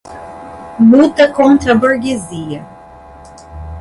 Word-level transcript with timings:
luta 0.79 1.31
contra 1.31 1.73
a 1.73 1.75
burguesia 1.77 2.65